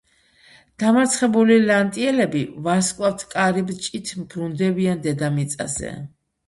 [0.83, 5.99] დამარცხებული ლანტიელები ვარსკვლავთკარიბჭით ბრუნდებიან დედამიწაზე.